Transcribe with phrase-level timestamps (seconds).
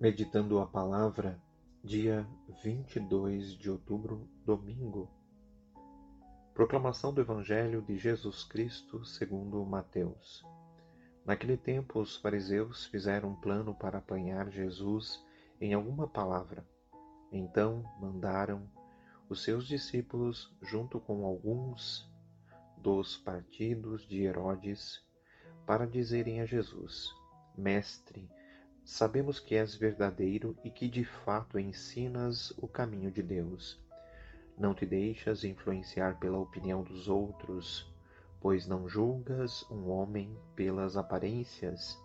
[0.00, 1.42] Meditando a palavra,
[1.82, 2.24] dia
[2.62, 5.10] 22 de outubro, domingo.
[6.54, 10.46] Proclamação do Evangelho de Jesus Cristo segundo Mateus.
[11.26, 15.20] Naquele tempo, os fariseus fizeram um plano para apanhar Jesus
[15.60, 16.64] em alguma palavra.
[17.32, 18.70] Então mandaram
[19.28, 22.08] os seus discípulos, junto com alguns
[22.76, 25.04] dos partidos de Herodes,
[25.66, 27.12] para dizerem a Jesus:
[27.56, 28.30] Mestre,
[28.90, 33.78] Sabemos que és verdadeiro e que de fato ensinas o caminho de Deus.
[34.56, 37.86] Não te deixas influenciar pela opinião dos outros,
[38.40, 41.98] pois não julgas um homem pelas aparências.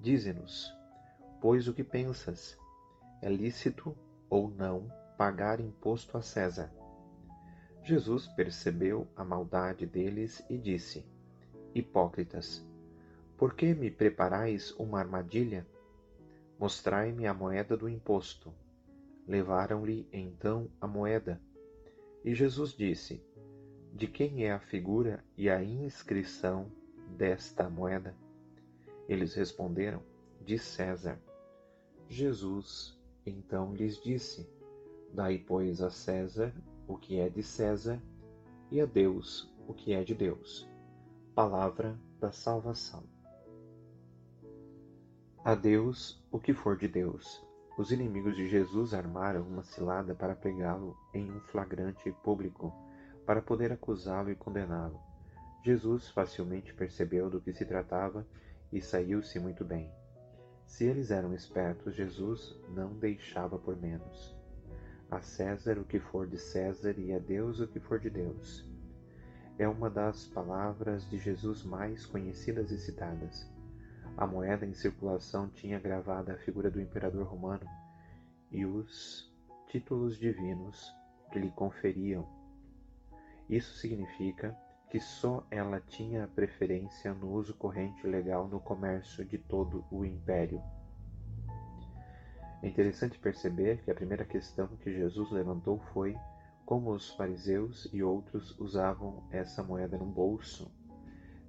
[0.00, 0.72] Dize-nos,
[1.40, 2.56] pois o que pensas?
[3.20, 3.94] É lícito
[4.30, 6.72] ou não pagar imposto a César?
[7.82, 11.04] Jesus percebeu a maldade deles e disse:
[11.74, 12.64] Hipócritas,
[13.36, 15.66] por que me preparais uma armadilha?
[16.62, 18.54] Mostrai-me a moeda do imposto.
[19.26, 21.40] Levaram-lhe então a moeda.
[22.24, 23.20] E Jesus disse:
[23.92, 26.70] De quem é a figura e a inscrição
[27.18, 28.14] desta moeda?
[29.08, 30.04] Eles responderam:
[30.40, 31.20] De César.
[32.08, 32.96] Jesus
[33.26, 34.48] então lhes disse:
[35.12, 36.54] Dai, pois, a César
[36.86, 38.00] o que é de César
[38.70, 40.68] e a Deus o que é de Deus.
[41.34, 43.11] Palavra da salvação.
[45.44, 47.44] A Deus o que for de Deus.
[47.76, 52.72] Os inimigos de Jesus armaram uma cilada para pegá-lo em um flagrante público,
[53.26, 55.00] para poder acusá-lo e condená-lo.
[55.64, 58.24] Jesus facilmente percebeu do que se tratava
[58.72, 59.90] e saiu-se muito bem.
[60.64, 64.36] Se eles eram espertos, Jesus não deixava por menos.
[65.10, 68.64] A César o que for de César e a Deus o que for de Deus.
[69.58, 73.51] É uma das palavras de Jesus mais conhecidas e citadas.
[74.16, 77.66] A moeda em circulação tinha gravada a figura do imperador romano
[78.50, 79.32] e os
[79.68, 80.94] títulos divinos
[81.32, 82.28] que lhe conferiam.
[83.48, 84.56] Isso significa
[84.90, 90.62] que só ela tinha preferência no uso corrente legal no comércio de todo o império.
[92.62, 96.14] É interessante perceber que a primeira questão que Jesus levantou foi
[96.66, 100.70] como os fariseus e outros usavam essa moeda no bolso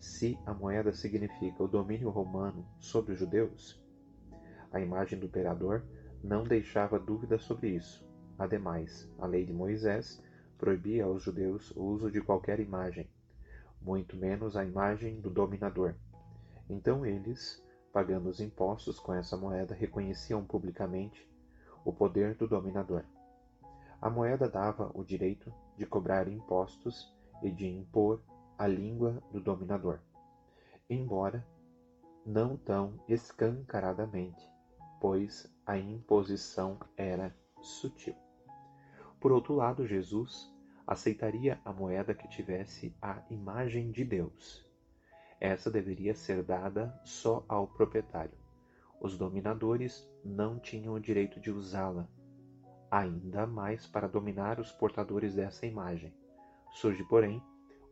[0.00, 3.78] se a moeda significa o domínio romano sobre os judeus?
[4.72, 5.84] A imagem do imperador
[6.24, 8.02] não deixava dúvida sobre isso.
[8.38, 10.22] Ademais, a lei de Moisés
[10.56, 13.10] proibia aos judeus o uso de qualquer imagem,
[13.82, 15.94] muito menos a imagem do dominador.
[16.68, 17.62] Então eles,
[17.92, 21.28] pagando os impostos com essa moeda, reconheciam publicamente
[21.84, 23.04] o poder do dominador.
[24.00, 28.22] A moeda dava o direito de cobrar impostos e de impor
[28.60, 30.00] a língua do dominador,
[30.90, 31.46] embora
[32.26, 34.46] não tão escancaradamente,
[35.00, 38.14] pois a imposição era sutil.
[39.18, 40.54] Por outro lado, Jesus
[40.86, 44.62] aceitaria a moeda que tivesse a imagem de Deus.
[45.40, 48.36] Essa deveria ser dada só ao proprietário.
[49.00, 52.06] Os dominadores não tinham o direito de usá-la,
[52.90, 56.12] ainda mais para dominar os portadores dessa imagem.
[56.72, 57.42] Surge, porém,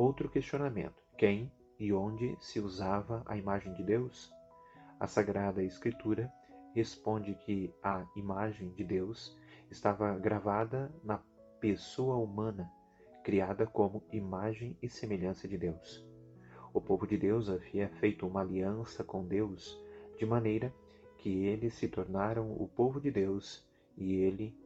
[0.00, 4.32] Outro questionamento: quem e onde se usava a imagem de Deus?
[4.98, 6.32] A Sagrada Escritura
[6.74, 9.36] responde que a imagem de Deus
[9.70, 11.20] estava gravada na
[11.60, 12.66] pessoa humana,
[13.22, 16.02] criada como imagem e semelhança de Deus.
[16.72, 19.78] O povo de Deus havia feito uma aliança com Deus,
[20.18, 20.72] de maneira
[21.18, 23.68] que eles se tornaram o povo de Deus
[23.98, 24.56] e ele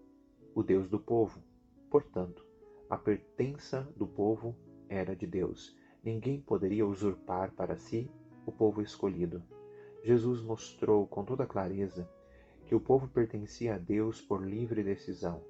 [0.54, 1.42] o Deus do povo.
[1.90, 2.46] Portanto,
[2.88, 4.54] a pertença do povo
[4.94, 5.76] era de Deus.
[6.02, 8.10] Ninguém poderia usurpar para si
[8.46, 9.42] o povo escolhido.
[10.02, 12.08] Jesus mostrou com toda clareza
[12.66, 15.42] que o povo pertencia a Deus por livre decisão.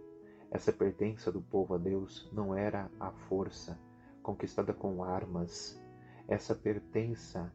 [0.51, 3.79] Essa pertença do povo a Deus não era a força
[4.23, 5.81] conquistada com armas.
[6.29, 7.53] Essa pertença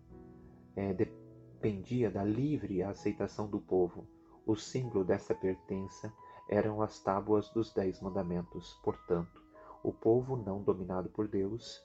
[0.75, 4.06] é, dependia da livre aceitação do povo.
[4.45, 6.13] O símbolo dessa pertença
[6.50, 8.80] eram as tábuas dos Dez Mandamentos.
[8.83, 9.38] Portanto,
[9.83, 11.83] o povo não dominado por Deus,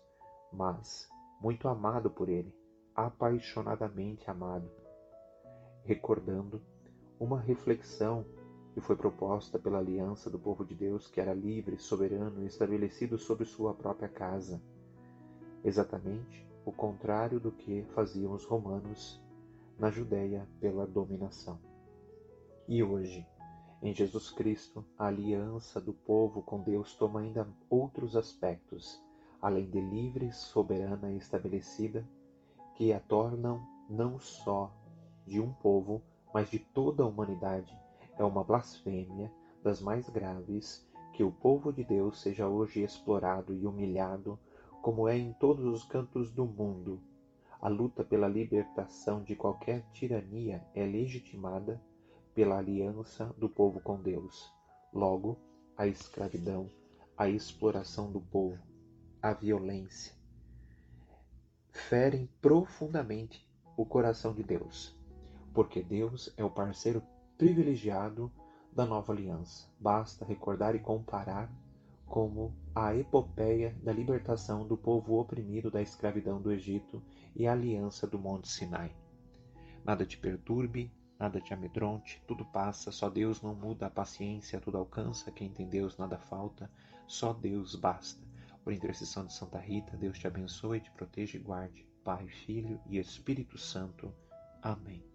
[0.52, 1.08] mas
[1.40, 2.54] muito amado por Ele,
[2.94, 4.70] apaixonadamente amado,
[5.84, 6.60] recordando
[7.18, 8.24] uma reflexão
[8.72, 13.16] que foi proposta pela aliança do povo de Deus, que era livre, soberano e estabelecido
[13.16, 14.60] sobre sua própria casa.
[15.62, 19.22] Exatamente o contrário do que faziam os romanos
[19.78, 21.58] na Judéia pela dominação.
[22.66, 23.26] E hoje,
[23.84, 28.98] em Jesus Cristo, a aliança do povo com Deus toma ainda outros aspectos,
[29.42, 32.02] além de livre, soberana e estabelecida,
[32.74, 34.72] que a tornam não só
[35.26, 36.00] de um povo,
[36.32, 37.78] mas de toda a humanidade,
[38.16, 39.30] É uma blasfêmia
[39.62, 44.38] das mais graves que o povo de Deus seja hoje explorado e humilhado,
[44.80, 47.02] como é em todos os cantos do mundo.
[47.60, 51.82] A luta pela libertação de qualquer tirania é legitimada
[52.34, 54.52] pela aliança do povo com Deus.
[54.92, 55.38] Logo,
[55.76, 56.70] a escravidão,
[57.16, 58.62] a exploração do povo,
[59.22, 60.12] a violência
[61.70, 64.96] ferem profundamente o coração de Deus,
[65.52, 67.02] porque Deus é o parceiro
[67.36, 68.30] privilegiado
[68.72, 69.68] da nova aliança.
[69.78, 71.50] Basta recordar e comparar
[72.06, 77.02] como a epopeia da libertação do povo oprimido da escravidão do Egito
[77.34, 78.94] e a aliança do Monte Sinai.
[79.84, 84.78] Nada te perturbe, nada te amedronte, tudo passa, só Deus não muda, a paciência tudo
[84.78, 86.70] alcança, quem tem Deus nada falta,
[87.06, 88.22] só Deus basta.
[88.62, 91.86] Por intercessão de Santa Rita, Deus te abençoe, te proteja e guarde.
[92.02, 94.14] Pai, Filho e Espírito Santo.
[94.62, 95.13] Amém.